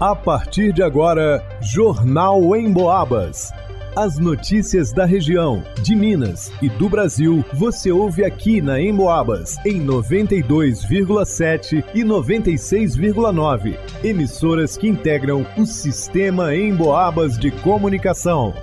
A 0.00 0.16
partir 0.16 0.72
de 0.72 0.82
agora, 0.82 1.46
Jornal 1.60 2.56
em 2.56 2.72
Boabas. 2.72 3.52
As 3.94 4.18
notícias 4.18 4.94
da 4.94 5.04
região, 5.04 5.62
de 5.82 5.94
Minas 5.94 6.50
e 6.62 6.70
do 6.70 6.88
Brasil, 6.88 7.44
você 7.52 7.92
ouve 7.92 8.24
aqui 8.24 8.62
na 8.62 8.80
Emboabas, 8.80 9.58
em 9.62 9.84
92,7 9.84 11.84
e 11.94 12.02
96,9. 12.02 13.76
Emissoras 14.02 14.78
que 14.78 14.88
integram 14.88 15.44
o 15.58 15.66
sistema 15.66 16.56
Emboabas 16.56 17.38
de 17.38 17.50
comunicação. 17.50 18.54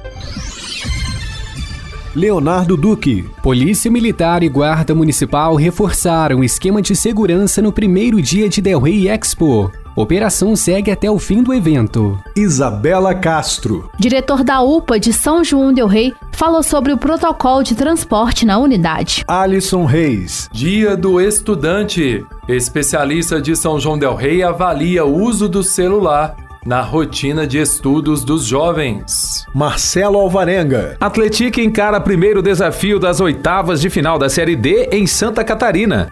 Leonardo 2.16 2.76
Duque. 2.76 3.30
Polícia 3.44 3.92
Militar 3.92 4.42
e 4.42 4.50
Guarda 4.50 4.96
Municipal 4.96 5.54
reforçaram 5.54 6.40
o 6.40 6.44
esquema 6.44 6.82
de 6.82 6.96
segurança 6.96 7.62
no 7.62 7.72
primeiro 7.72 8.20
dia 8.24 8.50
de 8.50 8.60
Del 8.60 8.80
Rey 8.80 9.08
Expo. 9.08 9.72
Operação 9.98 10.56
segue 10.56 10.92
até 10.92 11.10
o 11.10 11.18
fim 11.18 11.42
do 11.42 11.52
evento. 11.52 12.20
Isabela 12.36 13.16
Castro. 13.16 13.90
Diretor 13.98 14.44
da 14.44 14.62
UPA 14.62 15.00
de 15.00 15.12
São 15.12 15.44
João 15.44 15.74
Del 15.74 15.88
Rei 15.88 16.14
falou 16.34 16.62
sobre 16.62 16.94
o 16.94 17.00
protocolo 17.00 17.64
de 17.64 17.74
transporte 17.74 18.46
na 18.46 18.60
unidade. 18.60 19.24
Alisson 19.28 19.86
Reis. 19.86 20.48
Dia 20.54 20.96
do 20.96 21.20
Estudante. 21.20 22.24
Especialista 22.48 23.42
de 23.42 23.56
São 23.56 23.80
João 23.80 23.98
Del 23.98 24.14
Rei 24.14 24.44
avalia 24.44 25.04
o 25.04 25.20
uso 25.20 25.50
do 25.50 25.64
celular 25.64 26.36
na 26.64 26.82
rotina 26.82 27.48
de 27.48 27.58
estudos 27.58 28.24
dos 28.24 28.46
jovens. 28.46 29.48
Marcelo 29.52 30.20
Alvarenga. 30.20 30.96
Atlético 31.02 31.60
encara 31.60 32.00
primeiro 32.00 32.44
desafio 32.44 33.00
das 33.00 33.20
oitavas 33.20 33.82
de 33.82 33.90
final 33.90 34.20
da 34.20 34.30
Série 34.30 34.56
D 34.56 34.90
em 34.92 35.08
Santa 35.08 35.44
Catarina. 35.44 36.12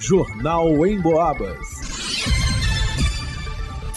Jornal 0.00 0.84
em 0.84 1.00
Boabas. 1.00 1.81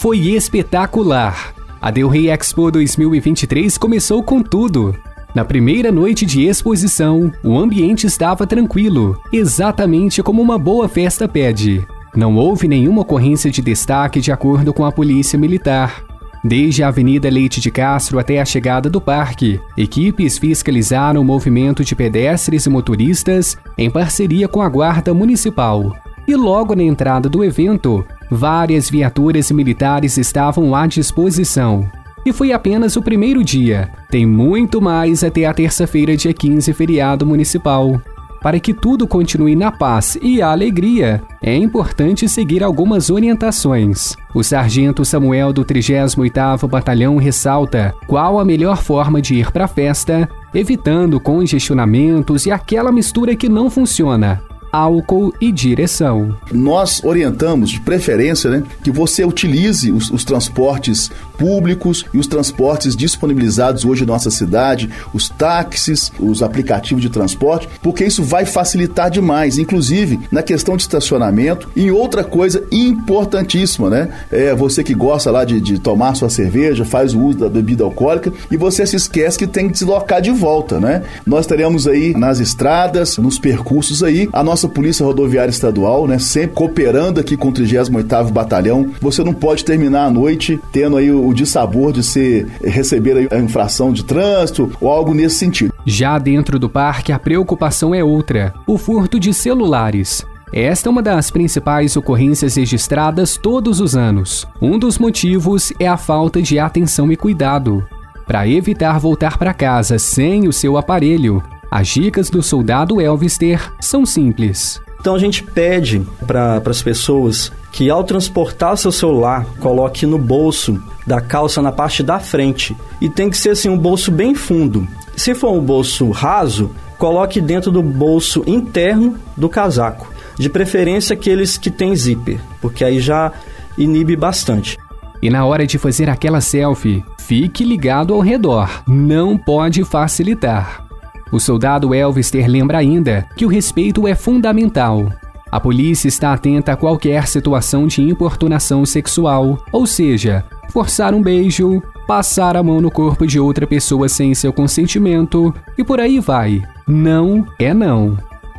Foi 0.06 0.20
espetacular. 0.20 1.52
A 1.82 1.90
Del 1.90 2.06
Rey 2.06 2.30
Expo 2.30 2.70
2023 2.70 3.76
começou 3.76 4.22
com 4.22 4.40
tudo. 4.40 4.94
Na 5.34 5.44
primeira 5.44 5.90
noite 5.90 6.24
de 6.24 6.44
exposição, 6.44 7.32
o 7.42 7.58
ambiente 7.58 8.06
estava 8.06 8.46
tranquilo, 8.46 9.20
exatamente 9.32 10.22
como 10.22 10.40
uma 10.40 10.60
boa 10.60 10.88
festa 10.88 11.26
pede. 11.26 11.84
Não 12.14 12.36
houve 12.36 12.68
nenhuma 12.68 13.02
ocorrência 13.02 13.50
de 13.50 13.60
destaque 13.60 14.20
de 14.20 14.30
acordo 14.30 14.72
com 14.72 14.84
a 14.84 14.92
Polícia 14.92 15.36
Militar. 15.36 16.04
Desde 16.44 16.84
a 16.84 16.88
Avenida 16.88 17.28
Leite 17.28 17.60
de 17.60 17.72
Castro 17.72 18.20
até 18.20 18.40
a 18.40 18.44
chegada 18.44 18.88
do 18.88 19.00
parque, 19.00 19.58
equipes 19.76 20.38
fiscalizaram 20.38 21.20
o 21.20 21.24
movimento 21.24 21.82
de 21.82 21.96
pedestres 21.96 22.64
e 22.64 22.70
motoristas 22.70 23.58
em 23.76 23.90
parceria 23.90 24.46
com 24.46 24.62
a 24.62 24.68
Guarda 24.68 25.12
Municipal. 25.12 25.92
E 26.28 26.36
logo 26.36 26.76
na 26.76 26.82
entrada 26.82 27.28
do 27.28 27.44
evento, 27.44 28.04
várias 28.30 28.90
viaturas 28.90 29.50
militares 29.50 30.16
estavam 30.16 30.74
à 30.74 30.86
disposição. 30.86 31.88
E 32.24 32.32
foi 32.32 32.52
apenas 32.52 32.96
o 32.96 33.02
primeiro 33.02 33.44
dia. 33.44 33.88
Tem 34.10 34.26
muito 34.26 34.80
mais 34.82 35.22
até 35.22 35.46
a 35.46 35.54
terça-feira, 35.54 36.16
dia 36.16 36.34
15, 36.34 36.72
feriado 36.72 37.24
municipal. 37.24 38.00
Para 38.42 38.60
que 38.60 38.74
tudo 38.74 39.06
continue 39.06 39.56
na 39.56 39.72
paz 39.72 40.18
e 40.20 40.42
a 40.42 40.50
alegria, 40.50 41.22
é 41.42 41.56
importante 41.56 42.28
seguir 42.28 42.62
algumas 42.62 43.10
orientações. 43.10 44.14
O 44.34 44.42
sargento 44.42 45.04
Samuel 45.04 45.52
do 45.52 45.64
38º 45.64 46.68
Batalhão 46.68 47.16
ressalta 47.16 47.94
qual 48.06 48.38
a 48.38 48.44
melhor 48.44 48.82
forma 48.82 49.22
de 49.22 49.36
ir 49.36 49.50
para 49.50 49.64
a 49.64 49.68
festa, 49.68 50.28
evitando 50.54 51.18
congestionamentos 51.18 52.46
e 52.46 52.50
aquela 52.50 52.92
mistura 52.92 53.34
que 53.34 53.48
não 53.48 53.70
funciona 53.70 54.42
álcool 54.76 55.32
e 55.40 55.50
direção. 55.50 56.36
Nós 56.52 57.02
orientamos, 57.02 57.70
de 57.70 57.80
preferência, 57.80 58.50
né, 58.50 58.62
que 58.84 58.90
você 58.90 59.24
utilize 59.24 59.90
os, 59.90 60.10
os, 60.10 60.22
transportes 60.22 61.10
públicos 61.38 62.04
e 62.12 62.18
os 62.18 62.26
transportes 62.26 62.94
disponibilizados 62.94 63.86
hoje 63.86 64.04
na 64.04 64.12
nossa 64.12 64.30
cidade, 64.30 64.90
os 65.14 65.30
táxis, 65.30 66.12
os 66.20 66.42
aplicativos 66.42 67.02
de 67.02 67.08
transporte, 67.08 67.68
porque 67.82 68.04
isso 68.04 68.22
vai 68.22 68.44
facilitar 68.44 69.10
demais, 69.10 69.56
inclusive 69.56 70.20
na 70.30 70.42
questão 70.42 70.76
de 70.76 70.82
estacionamento 70.82 71.70
e 71.74 71.90
outra 71.90 72.22
coisa 72.22 72.62
importantíssima, 72.70 73.88
né? 73.88 74.08
É 74.30 74.54
você 74.54 74.84
que 74.84 74.94
gosta 74.94 75.30
lá 75.30 75.44
de, 75.44 75.58
de 75.60 75.78
tomar 75.78 76.14
sua 76.14 76.28
cerveja, 76.28 76.84
faz 76.84 77.14
o 77.14 77.20
uso 77.20 77.38
da 77.38 77.48
bebida 77.48 77.84
alcoólica 77.84 78.32
e 78.50 78.56
você 78.56 78.86
se 78.86 78.96
esquece 78.96 79.38
que 79.38 79.46
tem 79.46 79.68
que 79.68 79.72
deslocar 79.72 80.20
de 80.20 80.30
volta, 80.30 80.78
né? 80.78 81.02
Nós 81.26 81.46
teremos 81.46 81.86
aí 81.86 82.14
nas 82.14 82.40
estradas, 82.40 83.16
nos 83.18 83.38
percursos 83.38 84.02
aí, 84.02 84.28
a 84.32 84.42
nossa 84.42 84.65
Polícia 84.68 85.04
Rodoviária 85.04 85.50
Estadual, 85.50 86.06
né, 86.06 86.18
sempre 86.18 86.54
cooperando 86.54 87.20
aqui 87.20 87.36
com 87.36 87.48
o 87.48 87.52
38º 87.52 88.30
Batalhão. 88.30 88.90
Você 89.00 89.22
não 89.22 89.32
pode 89.32 89.64
terminar 89.64 90.06
a 90.06 90.10
noite 90.10 90.60
tendo 90.72 90.96
aí 90.96 91.10
o, 91.10 91.26
o 91.26 91.34
dissabor 91.34 91.92
de 91.92 92.02
ser 92.02 92.46
receber 92.62 93.28
a 93.32 93.38
infração 93.38 93.92
de 93.92 94.04
trânsito 94.04 94.70
ou 94.80 94.90
algo 94.90 95.14
nesse 95.14 95.36
sentido. 95.36 95.72
Já 95.84 96.18
dentro 96.18 96.58
do 96.58 96.68
parque, 96.68 97.12
a 97.12 97.18
preocupação 97.18 97.94
é 97.94 98.02
outra: 98.02 98.52
o 98.66 98.76
furto 98.78 99.18
de 99.20 99.32
celulares. 99.32 100.24
Esta 100.52 100.88
é 100.88 100.90
uma 100.90 101.02
das 101.02 101.30
principais 101.30 101.96
ocorrências 101.96 102.54
registradas 102.54 103.36
todos 103.36 103.80
os 103.80 103.96
anos. 103.96 104.46
Um 104.62 104.78
dos 104.78 104.96
motivos 104.98 105.72
é 105.78 105.88
a 105.88 105.96
falta 105.96 106.40
de 106.40 106.58
atenção 106.58 107.10
e 107.10 107.16
cuidado. 107.16 107.84
Para 108.26 108.48
evitar 108.48 108.98
voltar 108.98 109.38
para 109.38 109.54
casa 109.54 109.98
sem 109.98 110.48
o 110.48 110.52
seu 110.52 110.76
aparelho, 110.76 111.42
as 111.70 111.88
dicas 111.88 112.30
do 112.30 112.42
soldado 112.42 113.00
Elvister 113.00 113.72
são 113.80 114.06
simples. 114.06 114.80
Então 115.00 115.14
a 115.14 115.18
gente 115.18 115.42
pede 115.42 116.04
para 116.26 116.60
as 116.66 116.82
pessoas 116.82 117.52
que 117.70 117.90
ao 117.90 118.02
transportar 118.02 118.76
seu 118.76 118.90
celular, 118.90 119.44
coloque 119.60 120.06
no 120.06 120.18
bolso 120.18 120.82
da 121.06 121.20
calça 121.20 121.60
na 121.60 121.70
parte 121.70 122.02
da 122.02 122.18
frente. 122.18 122.74
E 123.00 123.08
tem 123.08 123.28
que 123.28 123.36
ser 123.36 123.50
assim 123.50 123.68
um 123.68 123.76
bolso 123.76 124.10
bem 124.10 124.34
fundo. 124.34 124.88
Se 125.14 125.34
for 125.34 125.52
um 125.52 125.60
bolso 125.60 126.10
raso, 126.10 126.70
coloque 126.98 127.40
dentro 127.40 127.70
do 127.70 127.82
bolso 127.82 128.42
interno 128.46 129.16
do 129.36 129.48
casaco. 129.48 130.10
De 130.38 130.48
preferência 130.48 131.14
aqueles 131.14 131.56
que 131.56 131.70
têm 131.70 131.94
zíper, 131.94 132.40
porque 132.60 132.82
aí 132.82 132.98
já 132.98 133.30
inibe 133.76 134.16
bastante. 134.16 134.78
E 135.22 135.30
na 135.30 135.44
hora 135.44 135.66
de 135.66 135.78
fazer 135.78 136.08
aquela 136.08 136.40
selfie, 136.40 137.04
fique 137.18 137.62
ligado 137.62 138.14
ao 138.14 138.20
redor. 138.20 138.82
Não 138.86 139.36
pode 139.36 139.84
facilitar. 139.84 140.85
O 141.32 141.40
soldado 141.40 141.94
Elvister 141.94 142.48
lembra 142.48 142.78
ainda 142.78 143.26
que 143.36 143.44
o 143.44 143.48
respeito 143.48 144.06
é 144.06 144.14
fundamental. 144.14 145.12
A 145.50 145.60
polícia 145.60 146.08
está 146.08 146.32
atenta 146.32 146.72
a 146.72 146.76
qualquer 146.76 147.26
situação 147.26 147.86
de 147.86 148.02
importunação 148.02 148.84
sexual, 148.84 149.58
ou 149.72 149.86
seja, 149.86 150.44
forçar 150.70 151.14
um 151.14 151.22
beijo, 151.22 151.82
passar 152.06 152.56
a 152.56 152.62
mão 152.62 152.80
no 152.80 152.90
corpo 152.90 153.26
de 153.26 153.40
outra 153.40 153.66
pessoa 153.66 154.08
sem 154.08 154.34
seu 154.34 154.52
consentimento 154.52 155.54
e 155.76 155.82
por 155.82 156.00
aí 156.00 156.20
vai. 156.20 156.62
Não 156.86 157.44
é 157.58 157.72
não. 157.72 158.16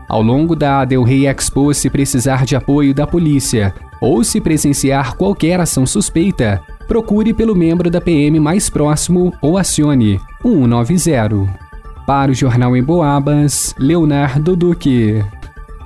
Ao 0.08 0.22
longo 0.22 0.56
da 0.56 0.86
Del 0.86 1.04
Rey 1.04 1.28
Expo, 1.28 1.74
se 1.74 1.90
precisar 1.90 2.46
de 2.46 2.56
apoio 2.56 2.94
da 2.94 3.06
polícia 3.06 3.74
ou 4.02 4.24
se 4.24 4.40
presenciar 4.40 5.16
qualquer 5.16 5.60
ação 5.60 5.86
suspeita, 5.86 6.62
procure 6.88 7.34
pelo 7.34 7.56
membro 7.56 7.90
da 7.90 8.00
PM 8.00 8.40
mais 8.40 8.70
próximo 8.70 9.34
ou 9.42 9.58
acione 9.58 10.20
190. 10.42 11.67
Para 12.08 12.32
o 12.32 12.34
Jornal 12.34 12.74
em 12.74 12.82
Boabas, 12.82 13.76
Leonardo 13.78 14.56
Duque. 14.56 15.22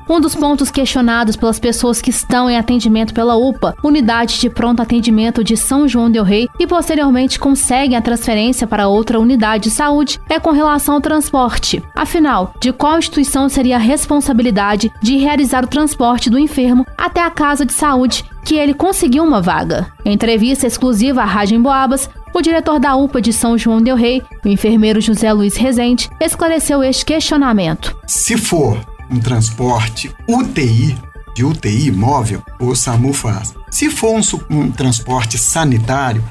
Um 0.07 0.21
dos 0.21 0.35
pontos 0.35 0.69
questionados 0.69 1.35
pelas 1.35 1.57
pessoas 1.57 1.99
que 1.99 2.11
estão 2.11 2.47
em 2.47 2.57
atendimento 2.57 3.11
pela 3.11 3.35
UPA, 3.35 3.73
Unidade 3.83 4.39
de 4.39 4.47
Pronto 4.47 4.83
Atendimento 4.83 5.43
de 5.43 5.57
São 5.57 5.87
João 5.87 6.11
del 6.11 6.23
Rei, 6.23 6.47
e 6.59 6.67
posteriormente 6.67 7.39
conseguem 7.39 7.97
a 7.97 8.01
transferência 8.03 8.67
para 8.67 8.87
outra 8.87 9.19
unidade 9.19 9.63
de 9.63 9.71
saúde, 9.71 10.19
é 10.29 10.39
com 10.39 10.51
relação 10.51 10.93
ao 10.93 11.01
transporte. 11.01 11.81
Afinal, 11.95 12.53
de 12.61 12.71
qual 12.71 12.99
instituição 12.99 13.49
seria 13.49 13.77
a 13.77 13.79
responsabilidade 13.79 14.91
de 15.01 15.17
realizar 15.17 15.63
o 15.63 15.67
transporte 15.67 16.29
do 16.29 16.37
enfermo 16.37 16.85
até 16.95 17.23
a 17.23 17.31
casa 17.31 17.65
de 17.65 17.73
saúde 17.73 18.25
que 18.45 18.55
ele 18.55 18.75
conseguiu 18.75 19.23
uma 19.23 19.41
vaga? 19.41 19.87
Em 20.05 20.13
entrevista 20.13 20.67
exclusiva 20.67 21.21
à 21.21 21.25
Rádio 21.25 21.55
Emboabas, 21.57 22.07
o 22.33 22.41
diretor 22.41 22.79
da 22.79 22.95
UPA 22.95 23.21
de 23.21 23.33
São 23.33 23.57
João 23.57 23.81
del 23.81 23.95
Rei, 23.95 24.21
o 24.43 24.47
enfermeiro 24.47 25.01
José 25.01 25.31
Luiz 25.31 25.55
Rezende, 25.55 26.09
esclareceu 26.19 26.83
este 26.83 27.05
questionamento. 27.05 27.95
Se 28.07 28.37
for 28.37 28.79
um 29.09 29.19
transporte 29.19 30.13
UTI, 30.27 30.97
de 31.35 31.45
UTI 31.45 31.91
móvel, 31.91 32.41
o 32.59 32.75
SAMU 32.75 33.13
faz. 33.13 33.53
Se 33.69 33.89
for 33.89 34.19
um, 34.19 34.57
um 34.57 34.71
transporte 34.71 35.37
sanitário, 35.37 36.23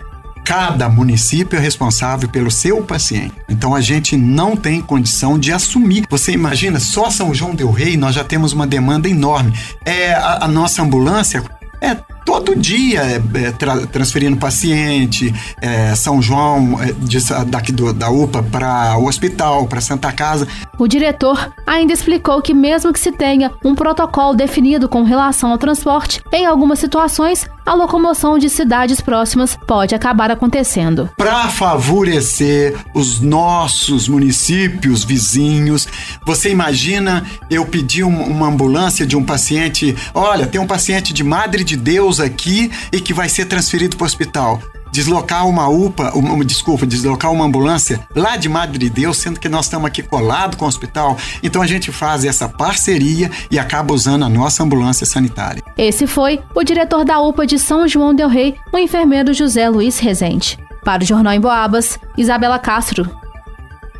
cada 0.44 0.88
município 0.88 1.58
é 1.58 1.60
responsável 1.60 2.28
pelo 2.28 2.50
seu 2.50 2.82
paciente. 2.82 3.34
Então 3.48 3.74
a 3.74 3.80
gente 3.80 4.16
não 4.16 4.56
tem 4.56 4.80
condição 4.80 5.38
de 5.38 5.52
assumir. 5.52 6.04
Você 6.10 6.32
imagina, 6.32 6.80
só 6.80 7.10
São 7.10 7.34
João 7.34 7.54
del 7.54 7.70
Rei 7.70 7.96
nós 7.96 8.14
já 8.14 8.24
temos 8.24 8.52
uma 8.52 8.66
demanda 8.66 9.08
enorme. 9.08 9.52
É 9.84 10.12
a, 10.12 10.44
a 10.44 10.48
nossa 10.48 10.82
ambulância 10.82 11.42
é 11.80 11.96
todo 12.24 12.56
dia 12.56 13.02
é, 13.02 13.22
é, 13.44 13.50
tra 13.52 13.86
transferindo 13.86 14.36
paciente, 14.36 15.34
é, 15.60 15.94
São 15.94 16.20
João, 16.20 16.80
é, 16.82 16.92
de, 16.92 17.18
daqui 17.46 17.72
do, 17.72 17.92
da 17.92 18.10
UPA 18.10 18.42
para 18.42 18.96
o 18.98 19.06
hospital, 19.06 19.66
para 19.66 19.80
Santa 19.80 20.12
Casa. 20.12 20.46
O 20.78 20.86
diretor 20.86 21.52
ainda 21.66 21.92
explicou 21.92 22.40
que, 22.40 22.54
mesmo 22.54 22.92
que 22.92 23.00
se 23.00 23.12
tenha 23.12 23.52
um 23.64 23.74
protocolo 23.74 24.34
definido 24.34 24.88
com 24.88 25.02
relação 25.02 25.50
ao 25.50 25.58
transporte, 25.58 26.22
em 26.32 26.46
algumas 26.46 26.78
situações 26.78 27.48
a 27.70 27.74
locomoção 27.74 28.36
de 28.36 28.48
cidades 28.48 29.00
próximas 29.00 29.56
pode 29.66 29.94
acabar 29.94 30.30
acontecendo. 30.30 31.08
Para 31.16 31.48
favorecer 31.48 32.74
os 32.92 33.20
nossos 33.20 34.08
municípios 34.08 35.04
vizinhos, 35.04 35.86
você 36.26 36.50
imagina 36.50 37.24
eu 37.48 37.64
pedir 37.64 38.02
uma 38.02 38.48
ambulância 38.48 39.06
de 39.06 39.16
um 39.16 39.22
paciente? 39.22 39.94
Olha, 40.12 40.46
tem 40.46 40.60
um 40.60 40.66
paciente 40.66 41.12
de 41.12 41.22
Madre 41.22 41.62
de 41.62 41.76
Deus 41.76 42.09
aqui 42.18 42.72
e 42.90 43.00
que 43.00 43.12
vai 43.12 43.28
ser 43.28 43.44
transferido 43.44 43.96
para 43.96 44.04
o 44.04 44.06
hospital 44.06 44.60
deslocar 44.92 45.46
uma 45.46 45.68
UPA, 45.68 46.12
uma, 46.14 46.44
desculpa, 46.44 46.86
deslocar 46.86 47.32
uma 47.32 47.44
ambulância 47.44 48.00
lá 48.14 48.36
de 48.36 48.48
Madre 48.48 48.78
de 48.78 48.90
Deus, 48.90 49.18
sendo 49.18 49.38
que 49.38 49.48
nós 49.48 49.66
estamos 49.66 49.86
aqui 49.86 50.02
colado 50.02 50.56
com 50.56 50.64
o 50.64 50.68
hospital. 50.68 51.16
Então 51.42 51.62
a 51.62 51.66
gente 51.66 51.92
faz 51.92 52.24
essa 52.24 52.48
parceria 52.48 53.30
e 53.50 53.58
acaba 53.58 53.94
usando 53.94 54.24
a 54.24 54.28
nossa 54.28 54.62
ambulância 54.62 55.06
sanitária. 55.06 55.62
Esse 55.76 56.06
foi 56.06 56.40
o 56.54 56.62
diretor 56.62 57.04
da 57.04 57.20
UPA 57.20 57.46
de 57.46 57.58
São 57.58 57.86
João 57.86 58.14
del 58.14 58.28
Rei, 58.28 58.56
o 58.72 58.78
enfermeiro 58.78 59.32
José 59.32 59.68
Luiz 59.68 59.98
Rezende. 59.98 60.58
Para 60.84 61.02
o 61.02 61.06
Jornal 61.06 61.34
em 61.34 61.40
Boabas, 61.40 61.98
Isabela 62.16 62.58
Castro. 62.58 63.08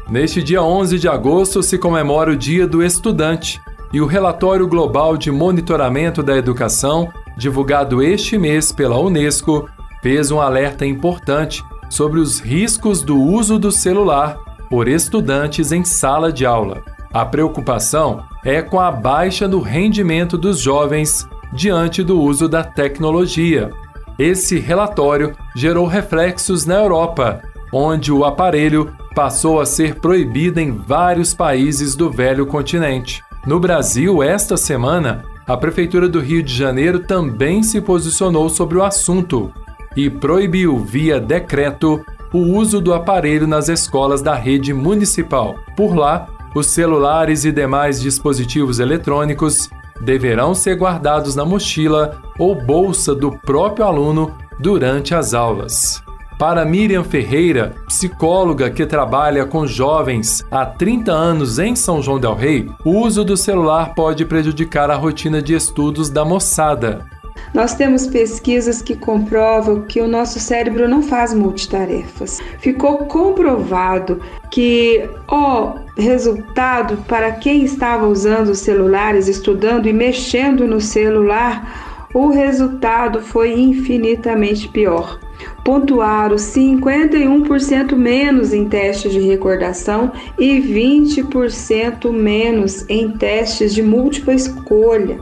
Neste 0.09 0.43
dia 0.43 0.62
11 0.62 0.99
de 0.99 1.09
agosto 1.09 1.62
se 1.62 1.79
comemora 1.79 2.33
o 2.33 2.37
Dia 2.37 2.67
do 2.67 2.83
Estudante 2.83 3.61
e 3.93 4.01
o 4.01 4.07
relatório 4.07 4.67
global 4.67 5.17
de 5.17 5.31
monitoramento 5.31 6.23
da 6.23 6.37
educação, 6.37 7.12
divulgado 7.37 8.03
este 8.03 8.38
mês 8.38 8.73
pela 8.73 8.99
Unesco, 8.99 9.69
fez 10.03 10.31
um 10.31 10.41
alerta 10.41 10.87
importante 10.87 11.62
sobre 11.88 12.21
os 12.21 12.41
riscos 12.41 13.03
do 13.03 13.19
uso 13.21 13.59
do 13.59 13.73
celular 13.73 14.38
por 14.69 14.88
estudantes 14.88 15.73
em 15.73 15.85
sala 15.85 16.32
de 16.32 16.47
aula. 16.47 16.82
A 17.12 17.25
preocupação 17.25 18.23
é 18.44 18.62
com 18.62 18.79
a 18.79 18.91
baixa 18.91 19.49
no 19.49 19.61
rendimento 19.61 20.38
dos 20.38 20.61
jovens 20.61 21.29
diante 21.53 22.03
do 22.03 22.21
uso 22.21 22.49
da 22.49 22.62
tecnologia. 22.62 23.71
Esse 24.19 24.59
relatório 24.61 25.35
gerou 25.56 25.87
reflexos 25.87 26.65
na 26.65 26.75
Europa, 26.75 27.43
onde 27.73 28.12
o 28.12 28.25
aparelho 28.25 28.93
passou 29.15 29.61
a 29.61 29.67
ser 29.67 29.97
proibido 29.97 30.61
em 30.61 30.71
vários 30.71 31.35
países 31.35 31.97
do 31.97 32.11
velho 32.11 32.47
continente. 32.47 33.23
No 33.47 33.59
Brasil, 33.59 34.23
esta 34.23 34.56
semana, 34.56 35.25
a 35.50 35.56
Prefeitura 35.56 36.08
do 36.08 36.20
Rio 36.20 36.44
de 36.44 36.55
Janeiro 36.55 37.00
também 37.00 37.61
se 37.64 37.81
posicionou 37.81 38.49
sobre 38.49 38.79
o 38.79 38.85
assunto 38.85 39.52
e 39.97 40.08
proibiu, 40.08 40.79
via 40.79 41.19
decreto, 41.19 42.00
o 42.32 42.38
uso 42.38 42.81
do 42.81 42.94
aparelho 42.94 43.49
nas 43.49 43.69
escolas 43.69 44.23
da 44.23 44.32
rede 44.32 44.73
municipal. 44.73 45.56
Por 45.76 45.97
lá, 45.97 46.29
os 46.55 46.69
celulares 46.69 47.44
e 47.44 47.50
demais 47.50 48.00
dispositivos 48.00 48.79
eletrônicos 48.79 49.69
deverão 50.00 50.55
ser 50.55 50.76
guardados 50.76 51.35
na 51.35 51.44
mochila 51.44 52.23
ou 52.38 52.55
bolsa 52.55 53.12
do 53.12 53.32
próprio 53.32 53.85
aluno 53.85 54.32
durante 54.61 55.17
as 55.17 55.35
aulas. 55.35 56.00
Para 56.40 56.64
Miriam 56.64 57.04
Ferreira, 57.04 57.75
psicóloga 57.87 58.70
que 58.70 58.87
trabalha 58.87 59.44
com 59.44 59.66
jovens 59.66 60.42
há 60.50 60.64
30 60.64 61.12
anos 61.12 61.58
em 61.58 61.76
São 61.76 62.00
João 62.00 62.19
Del 62.19 62.34
Rei, 62.34 62.66
o 62.82 62.96
uso 62.96 63.22
do 63.22 63.37
celular 63.37 63.94
pode 63.94 64.25
prejudicar 64.25 64.90
a 64.90 64.96
rotina 64.96 65.42
de 65.42 65.52
estudos 65.52 66.08
da 66.08 66.25
moçada. 66.25 67.04
Nós 67.52 67.75
temos 67.75 68.06
pesquisas 68.06 68.81
que 68.81 68.96
comprovam 68.96 69.82
que 69.82 70.00
o 70.00 70.08
nosso 70.08 70.40
cérebro 70.40 70.88
não 70.88 71.02
faz 71.02 71.34
multitarefas. 71.34 72.40
Ficou 72.58 73.04
comprovado 73.04 74.19
que 74.50 75.10
o 75.31 75.75
resultado 75.94 76.96
para 77.06 77.32
quem 77.32 77.64
estava 77.64 78.08
usando 78.08 78.48
os 78.48 78.60
celulares, 78.60 79.28
estudando 79.28 79.87
e 79.87 79.92
mexendo 79.92 80.66
no 80.66 80.81
celular, 80.81 82.08
o 82.14 82.28
resultado 82.28 83.20
foi 83.20 83.52
infinitamente 83.52 84.66
pior. 84.66 85.19
Pontuaram 85.64 86.37
51% 86.37 87.94
menos 87.94 88.52
em 88.52 88.69
testes 88.69 89.12
de 89.12 89.20
recordação 89.20 90.12
e 90.38 90.60
20% 90.60 92.10
menos 92.12 92.84
em 92.88 93.10
testes 93.10 93.75
de 93.75 93.82
múltipla 93.82 94.34
escolha. 94.34 95.19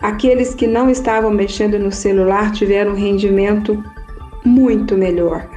Aqueles 0.00 0.54
que 0.54 0.66
não 0.66 0.90
estavam 0.90 1.30
mexendo 1.30 1.78
no 1.78 1.92
celular 1.92 2.52
tiveram 2.52 2.92
um 2.92 2.96
rendimento 2.96 3.82
muito 4.44 4.96
melhor. 4.96 5.48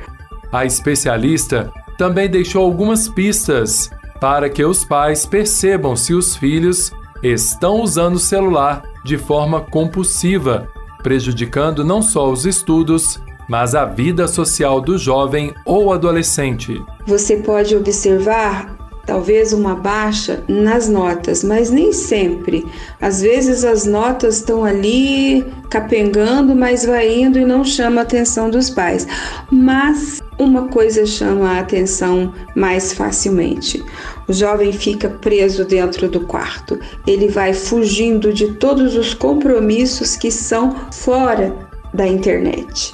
A 0.52 0.66
especialista 0.66 1.72
também 1.98 2.30
deixou 2.30 2.64
algumas 2.64 3.10
pistas 3.10 3.90
para 4.20 4.50
que 4.50 4.64
os 4.64 4.86
pais 4.86 5.26
percebam 5.26 5.96
se 5.96 6.14
os 6.14 6.36
filhos 6.36 6.92
estão 7.24 7.82
usando 7.82 8.16
o 8.16 8.20
celular 8.20 8.84
de 9.04 9.18
forma 9.18 9.62
compulsiva, 9.62 10.68
prejudicando 11.02 11.84
não 11.84 12.02
só 12.02 12.32
os 12.32 12.46
estudos, 12.46 13.20
mas 13.50 13.76
a 13.76 13.86
vida 13.86 14.28
social 14.28 14.82
do 14.82 14.98
jovem 14.98 15.54
ou 15.66 15.94
adolescente. 15.94 16.84
Você 17.06 17.38
pode 17.38 17.76
observar 17.76 18.76
talvez 19.06 19.54
uma 19.54 19.76
baixa 19.76 20.44
nas 20.48 20.90
notas, 20.90 21.44
mas 21.44 21.70
nem 21.70 21.94
sempre. 21.94 22.66
Às 23.00 23.22
vezes 23.22 23.64
as 23.64 23.86
notas 23.86 24.38
estão 24.38 24.66
ali 24.66 25.46
capengando, 25.70 26.56
mas 26.56 26.86
vai 26.86 27.22
indo 27.22 27.38
e 27.38 27.46
não 27.46 27.64
chama 27.64 28.02
a 28.02 28.04
atenção 28.04 28.50
dos 28.50 28.70
pais. 28.70 29.08
Mas 29.52 30.22
uma 30.40 30.68
coisa 30.68 31.06
chama 31.06 31.52
a 31.52 31.60
atenção 31.60 32.34
mais 32.56 32.94
facilmente. 32.94 33.84
O 34.28 34.34
jovem 34.34 34.74
fica 34.74 35.08
preso 35.10 35.66
dentro 35.66 36.10
do 36.10 36.22
quarto. 36.22 36.80
Ele 37.06 37.28
vai 37.28 37.54
fugindo 37.54 38.34
de 38.34 38.54
todos 38.54 38.96
os 38.96 39.14
compromissos 39.14 40.16
que 40.16 40.32
são 40.32 40.76
fora 40.92 41.56
da 41.94 42.08
internet. 42.08 42.94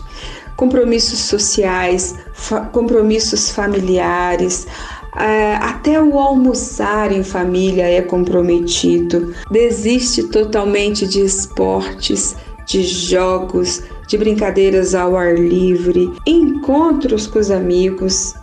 Compromissos 0.56 1.19
sociais, 1.19 2.15
fa 2.33 2.62
compromissos 2.62 3.50
familiares, 3.50 4.68
é, 5.15 5.56
até 5.56 6.01
o 6.01 6.18
almoçar 6.18 7.12
em 7.12 7.24
família 7.24 7.89
é 7.89 8.01
comprometido. 8.01 9.33
Desiste 9.50 10.24
totalmente 10.24 11.07
de 11.07 11.21
esportes, 11.21 12.36
de 12.65 12.83
jogos, 12.83 13.83
de 14.07 14.18
brincadeiras 14.18 14.95
ao 14.95 15.18
ar 15.18 15.38
livre, 15.38 16.12
encontros 16.25 17.27
com 17.27 17.39
os 17.39 17.51
amigos. 17.51 18.33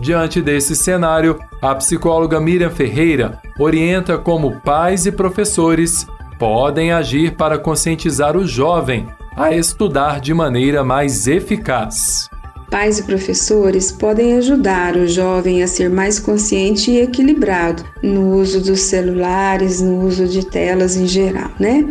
Diante 0.00 0.40
desse 0.42 0.74
cenário, 0.74 1.38
a 1.62 1.74
psicóloga 1.74 2.40
Miriam 2.40 2.70
Ferreira 2.70 3.40
orienta 3.58 4.18
como 4.18 4.60
pais 4.60 5.06
e 5.06 5.12
professores 5.12 6.06
podem 6.38 6.92
agir 6.92 7.36
para 7.36 7.58
conscientizar 7.58 8.36
o 8.36 8.46
jovem 8.46 9.06
a 9.36 9.52
estudar 9.52 10.20
de 10.20 10.32
maneira 10.32 10.84
mais 10.84 11.26
eficaz. 11.26 12.30
Pais 12.74 12.98
e 12.98 13.04
professores 13.04 13.92
podem 13.92 14.36
ajudar 14.36 14.96
o 14.96 15.06
jovem 15.06 15.62
a 15.62 15.68
ser 15.68 15.88
mais 15.88 16.18
consciente 16.18 16.90
e 16.90 17.02
equilibrado 17.02 17.84
no 18.02 18.34
uso 18.34 18.60
dos 18.60 18.80
celulares, 18.80 19.80
no 19.80 20.04
uso 20.04 20.26
de 20.26 20.44
telas 20.44 20.96
em 20.96 21.06
geral, 21.06 21.52
né? 21.60 21.88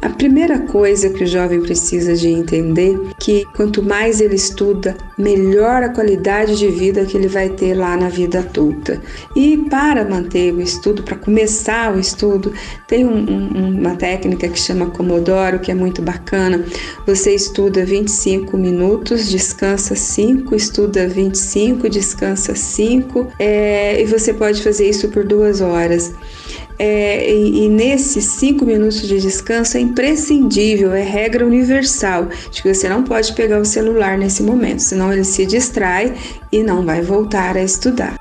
A 0.00 0.10
primeira 0.10 0.60
coisa 0.60 1.10
que 1.10 1.24
o 1.24 1.26
jovem 1.26 1.60
precisa 1.60 2.14
de 2.14 2.28
entender 2.28 2.96
que 3.18 3.44
quanto 3.56 3.82
mais 3.82 4.20
ele 4.20 4.36
estuda, 4.36 4.96
melhor 5.18 5.82
a 5.82 5.88
qualidade 5.88 6.56
de 6.56 6.68
vida 6.68 7.04
que 7.04 7.16
ele 7.16 7.26
vai 7.26 7.48
ter 7.48 7.74
lá 7.74 7.96
na 7.96 8.08
vida 8.08 8.38
adulta. 8.38 9.00
E 9.34 9.56
para 9.68 10.04
manter 10.04 10.54
o 10.54 10.60
estudo, 10.60 11.02
para 11.02 11.16
começar 11.16 11.92
o 11.92 11.98
estudo, 11.98 12.52
tem 12.86 13.04
um, 13.04 13.18
um, 13.18 13.80
uma 13.80 13.96
técnica 13.96 14.48
que 14.48 14.58
chama 14.58 14.86
Comodoro, 14.86 15.58
que 15.58 15.72
é 15.72 15.74
muito 15.74 16.00
bacana. 16.00 16.64
Você 17.04 17.34
estuda 17.34 17.84
25 17.84 18.56
minutos, 18.56 19.28
descansa 19.28 19.96
5, 20.18 20.52
estuda 20.56 21.06
25, 21.06 21.88
descansa 21.88 22.52
5, 22.52 23.28
é, 23.38 24.02
e 24.02 24.04
você 24.04 24.34
pode 24.34 24.60
fazer 24.64 24.88
isso 24.88 25.08
por 25.10 25.24
duas 25.24 25.60
horas. 25.60 26.12
É, 26.76 27.32
e, 27.32 27.66
e, 27.66 27.68
nesses 27.68 28.24
cinco 28.24 28.64
minutos 28.64 29.02
de 29.02 29.20
descanso 29.20 29.76
é 29.76 29.80
imprescindível, 29.80 30.92
é 30.92 31.02
regra 31.02 31.46
universal 31.46 32.26
de 32.50 32.62
que 32.62 32.74
você 32.74 32.88
não 32.88 33.04
pode 33.04 33.32
pegar 33.34 33.60
o 33.60 33.64
celular 33.64 34.18
nesse 34.18 34.42
momento, 34.42 34.80
senão 34.80 35.12
ele 35.12 35.24
se 35.24 35.46
distrai 35.46 36.12
e 36.50 36.64
não 36.64 36.84
vai 36.84 37.00
voltar 37.00 37.56
a 37.56 37.62
estudar. 37.62 38.18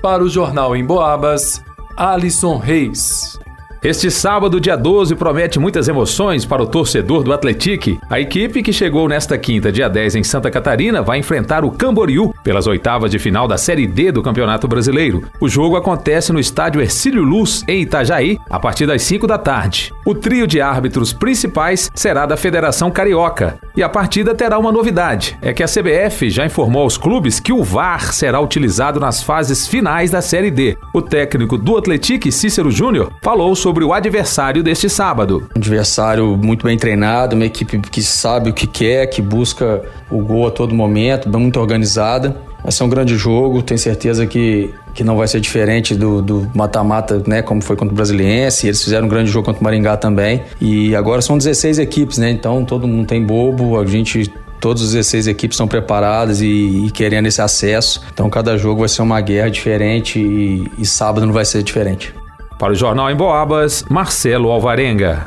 Para 0.00 0.24
o 0.24 0.28
Jornal 0.28 0.74
em 0.74 0.84
Boabas, 0.84 1.62
Alisson 1.96 2.56
Reis. 2.56 3.38
Este 3.84 4.12
sábado, 4.12 4.60
dia 4.60 4.76
12, 4.76 5.16
promete 5.16 5.58
muitas 5.58 5.88
emoções 5.88 6.44
para 6.44 6.62
o 6.62 6.66
torcedor 6.68 7.24
do 7.24 7.32
Atletique. 7.32 7.98
A 8.08 8.20
equipe 8.20 8.62
que 8.62 8.72
chegou 8.72 9.08
nesta 9.08 9.36
quinta, 9.36 9.72
dia 9.72 9.88
10, 9.88 10.14
em 10.14 10.22
Santa 10.22 10.52
Catarina, 10.52 11.02
vai 11.02 11.18
enfrentar 11.18 11.64
o 11.64 11.70
Camboriú 11.72 12.31
pelas 12.42 12.66
oitavas 12.66 13.10
de 13.10 13.18
final 13.18 13.46
da 13.46 13.56
Série 13.56 13.86
D 13.86 14.12
do 14.12 14.22
Campeonato 14.22 14.66
Brasileiro. 14.68 15.22
O 15.40 15.48
jogo 15.48 15.76
acontece 15.76 16.32
no 16.32 16.40
estádio 16.40 16.80
Ercílio 16.80 17.22
Luz, 17.22 17.62
em 17.68 17.82
Itajaí, 17.82 18.38
a 18.50 18.58
partir 18.58 18.86
das 18.86 19.02
5 19.02 19.26
da 19.26 19.38
tarde. 19.38 19.92
O 20.04 20.14
trio 20.14 20.46
de 20.46 20.60
árbitros 20.60 21.12
principais 21.12 21.90
será 21.94 22.26
da 22.26 22.36
Federação 22.36 22.90
Carioca. 22.90 23.58
E 23.76 23.82
a 23.82 23.88
partida 23.88 24.34
terá 24.34 24.58
uma 24.58 24.72
novidade: 24.72 25.36
é 25.40 25.52
que 25.52 25.62
a 25.62 25.66
CBF 25.66 26.28
já 26.30 26.44
informou 26.44 26.82
aos 26.82 26.98
clubes 26.98 27.40
que 27.40 27.52
o 27.52 27.62
VAR 27.62 28.12
será 28.12 28.40
utilizado 28.40 29.00
nas 29.00 29.22
fases 29.22 29.66
finais 29.66 30.10
da 30.10 30.20
Série 30.20 30.50
D. 30.50 30.76
O 30.92 31.00
técnico 31.00 31.56
do 31.56 31.76
Atlético, 31.76 32.30
Cícero 32.30 32.70
Júnior, 32.70 33.12
falou 33.22 33.54
sobre 33.54 33.84
o 33.84 33.92
adversário 33.92 34.62
deste 34.62 34.88
sábado. 34.88 35.48
Um 35.56 35.58
adversário 35.58 36.36
muito 36.36 36.66
bem 36.66 36.76
treinado, 36.76 37.34
uma 37.34 37.46
equipe 37.46 37.78
que 37.78 38.02
sabe 38.02 38.50
o 38.50 38.52
que 38.52 38.66
quer, 38.66 39.06
que 39.06 39.22
busca 39.22 39.82
o 40.10 40.18
gol 40.22 40.46
a 40.46 40.50
todo 40.50 40.74
momento, 40.74 41.28
muito 41.28 41.58
organizada. 41.58 42.31
Vai 42.62 42.70
ser 42.70 42.84
um 42.84 42.88
grande 42.88 43.16
jogo, 43.16 43.62
tenho 43.62 43.78
certeza 43.78 44.26
que, 44.26 44.72
que 44.94 45.02
não 45.02 45.16
vai 45.16 45.26
ser 45.26 45.40
diferente 45.40 45.94
do 46.22 46.50
mata-mata, 46.54 47.22
né, 47.26 47.42
como 47.42 47.60
foi 47.60 47.76
contra 47.76 47.92
o 47.92 47.96
Brasiliense. 47.96 48.66
Eles 48.66 48.82
fizeram 48.82 49.06
um 49.06 49.10
grande 49.10 49.30
jogo 49.30 49.46
contra 49.46 49.60
o 49.60 49.64
Maringá 49.64 49.96
também. 49.96 50.42
E 50.60 50.94
agora 50.94 51.20
são 51.20 51.36
16 51.36 51.78
equipes, 51.78 52.18
né? 52.18 52.30
Então 52.30 52.64
todo 52.64 52.86
mundo 52.86 53.06
tem 53.06 53.24
bobo, 53.24 53.78
a 53.78 53.86
gente 53.86 54.32
todas 54.60 54.82
as 54.82 54.92
16 54.92 55.26
equipes 55.26 55.56
estão 55.56 55.66
preparadas 55.66 56.40
e, 56.40 56.86
e, 56.86 56.90
querendo 56.92 57.26
esse 57.26 57.42
acesso. 57.42 58.00
Então 58.12 58.30
cada 58.30 58.56
jogo 58.56 58.80
vai 58.80 58.88
ser 58.88 59.02
uma 59.02 59.20
guerra 59.20 59.50
diferente 59.50 60.20
e, 60.20 60.70
e 60.78 60.86
sábado 60.86 61.26
não 61.26 61.32
vai 61.32 61.44
ser 61.44 61.64
diferente. 61.64 62.14
Para 62.60 62.72
o 62.72 62.76
Jornal 62.76 63.10
em 63.10 63.16
Boabas, 63.16 63.84
Marcelo 63.90 64.50
Alvarenga. 64.50 65.26